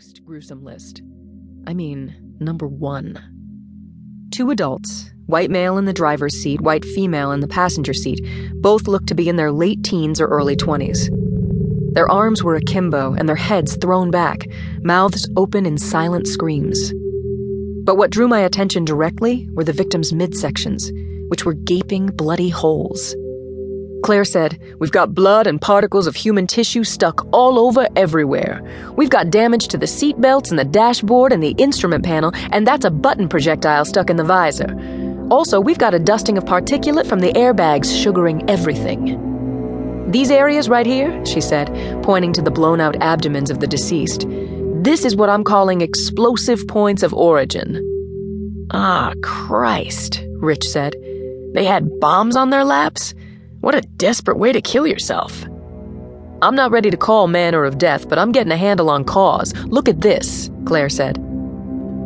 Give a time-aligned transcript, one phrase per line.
[0.00, 1.02] most gruesome list.
[1.66, 3.20] I mean, number one.
[4.30, 8.18] Two adults, white male in the driver's seat, white female in the passenger seat,
[8.62, 11.10] both looked to be in their late teens or early 20s.
[11.92, 14.46] Their arms were akimbo and their heads thrown back,
[14.82, 16.94] mouths open in silent screams.
[17.84, 20.90] But what drew my attention directly were the victims' midsections,
[21.28, 23.14] which were gaping, bloody holes.
[24.02, 28.62] Claire said, We've got blood and particles of human tissue stuck all over everywhere.
[28.96, 32.66] We've got damage to the seat belts and the dashboard and the instrument panel, and
[32.66, 34.76] that's a button projectile stuck in the visor.
[35.30, 39.28] Also, we've got a dusting of particulate from the airbags sugaring everything.
[40.10, 41.68] These areas right here, she said,
[42.02, 44.26] pointing to the blown out abdomens of the deceased,
[44.82, 47.86] this is what I'm calling explosive points of origin.
[48.72, 50.96] Ah, Christ, Rich said.
[51.52, 53.14] They had bombs on their laps?
[53.60, 55.44] What a desperate way to kill yourself.
[56.40, 59.54] I'm not ready to call manner of death, but I'm getting a handle on cause.
[59.66, 61.18] Look at this, Claire said.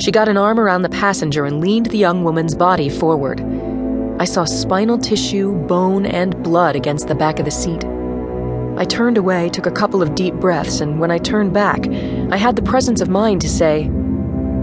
[0.00, 3.40] She got an arm around the passenger and leaned the young woman's body forward.
[4.18, 7.84] I saw spinal tissue, bone, and blood against the back of the seat.
[8.76, 11.86] I turned away, took a couple of deep breaths, and when I turned back,
[12.32, 13.88] I had the presence of mind to say,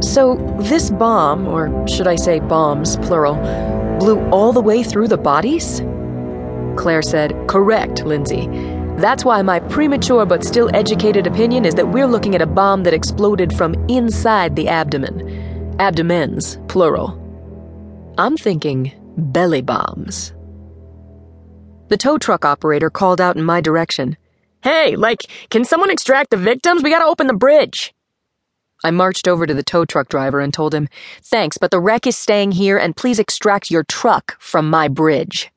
[0.01, 3.35] So, this bomb, or should I say bombs, plural,
[3.97, 5.81] blew all the way through the bodies?
[6.75, 8.47] Claire said, Correct, Lindsay.
[8.97, 12.83] That's why my premature but still educated opinion is that we're looking at a bomb
[12.83, 15.75] that exploded from inside the abdomen.
[15.79, 17.17] Abdomens, plural.
[18.17, 20.33] I'm thinking belly bombs.
[21.87, 24.17] The tow truck operator called out in my direction.
[24.63, 26.83] Hey, like, can someone extract the victims?
[26.83, 27.93] We gotta open the bridge.
[28.83, 30.87] I marched over to the tow truck driver and told him,
[31.23, 35.51] Thanks, but the wreck is staying here, and please extract your truck from my bridge.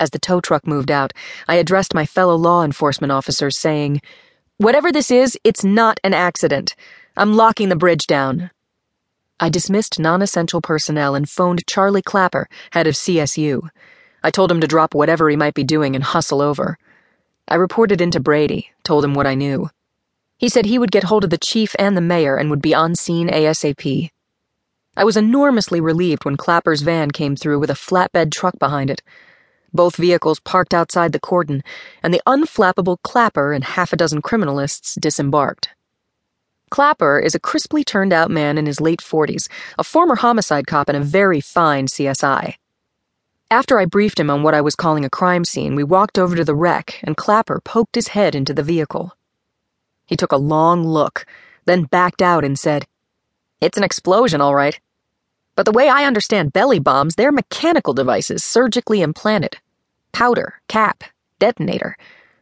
[0.00, 1.12] As the tow truck moved out,
[1.46, 4.00] I addressed my fellow law enforcement officers, saying,
[4.56, 6.74] Whatever this is, it's not an accident.
[7.18, 8.50] I'm locking the bridge down.
[9.38, 13.68] I dismissed non essential personnel and phoned Charlie Clapper, head of CSU.
[14.22, 16.78] I told him to drop whatever he might be doing and hustle over.
[17.46, 19.68] I reported into Brady, told him what I knew.
[20.38, 22.74] He said he would get hold of the chief and the mayor and would be
[22.74, 24.08] on scene ASAP.
[24.96, 29.02] I was enormously relieved when Clapper's van came through with a flatbed truck behind it.
[29.72, 31.62] Both vehicles parked outside the cordon,
[32.02, 35.70] and the unflappable Clapper and half a dozen criminalists disembarked.
[36.70, 40.88] Clapper is a crisply turned out man in his late 40s, a former homicide cop
[40.88, 42.54] and a very fine CSI.
[43.50, 46.36] After I briefed him on what I was calling a crime scene, we walked over
[46.36, 49.16] to the wreck, and Clapper poked his head into the vehicle.
[50.06, 51.26] He took a long look,
[51.64, 52.86] then backed out and said,
[53.60, 54.78] It's an explosion, all right.
[55.60, 59.58] But the way I understand belly bombs, they're mechanical devices surgically implanted.
[60.10, 61.04] Powder, cap,
[61.38, 61.98] detonator.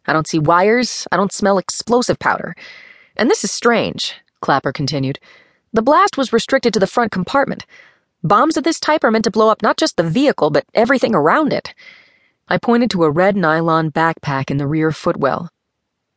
[0.06, 2.54] I don't see wires, I don't smell explosive powder.
[3.16, 5.18] And this is strange, Clapper continued.
[5.72, 7.66] The blast was restricted to the front compartment.
[8.22, 11.16] Bombs of this type are meant to blow up not just the vehicle, but everything
[11.16, 11.74] around it.
[12.46, 15.50] I pointed to a red nylon backpack in the rear footwell.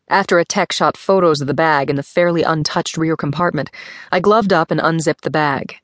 [0.08, 3.72] After a tech shot photos of the bag in the fairly untouched rear compartment,
[4.12, 5.81] I gloved up and unzipped the bag.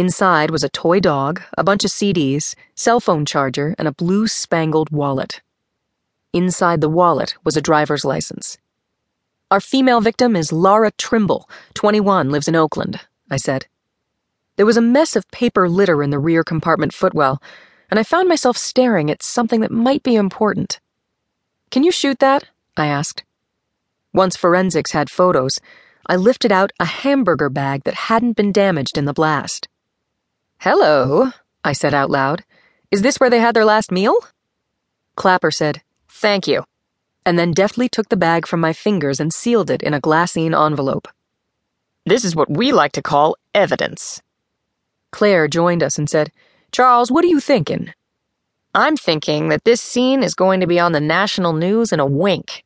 [0.00, 4.26] Inside was a toy dog, a bunch of CDs, cell phone charger, and a blue
[4.26, 5.42] spangled wallet.
[6.32, 8.56] Inside the wallet was a driver's license.
[9.50, 13.00] Our female victim is Laura Trimble, 21, lives in Oakland,
[13.30, 13.66] I said.
[14.56, 17.42] There was a mess of paper litter in the rear compartment footwell,
[17.90, 20.80] and I found myself staring at something that might be important.
[21.70, 22.44] Can you shoot that?
[22.74, 23.22] I asked.
[24.14, 25.60] Once forensics had photos,
[26.06, 29.68] I lifted out a hamburger bag that hadn't been damaged in the blast.
[30.62, 31.30] Hello,
[31.64, 32.44] I said out loud.
[32.90, 34.18] Is this where they had their last meal?
[35.16, 36.64] Clapper said, Thank you,
[37.24, 40.52] and then deftly took the bag from my fingers and sealed it in a glassine
[40.54, 41.08] envelope.
[42.04, 44.20] This is what we like to call evidence.
[45.12, 46.30] Claire joined us and said,
[46.72, 47.94] Charles, what are you thinking?
[48.74, 52.04] I'm thinking that this scene is going to be on the national news in a
[52.04, 52.64] wink.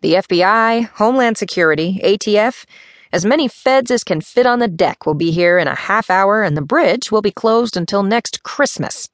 [0.00, 2.64] The FBI, Homeland Security, ATF,
[3.12, 6.10] as many feds as can fit on the deck will be here in a half
[6.10, 9.08] hour, and the bridge will be closed until next Christmas.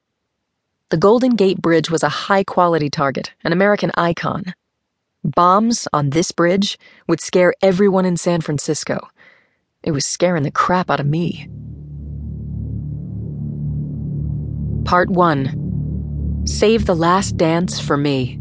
[0.89, 4.53] The Golden Gate Bridge was a high quality target, an American icon.
[5.23, 6.77] Bombs on this bridge
[7.07, 9.09] would scare everyone in San Francisco.
[9.81, 11.49] It was scaring the crap out of me.
[14.85, 18.39] Part 1 Save the Last Dance for Me.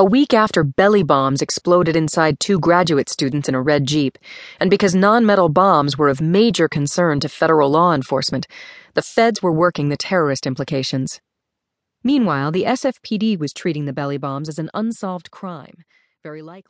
[0.00, 4.16] A week after belly bombs exploded inside two graduate students in a red Jeep,
[4.58, 8.46] and because non-metal bombs were of major concern to federal law enforcement,
[8.94, 11.20] the feds were working the terrorist implications.
[12.02, 15.84] Meanwhile, the SFPD was treating the belly bombs as an unsolved crime,
[16.22, 16.68] very likely.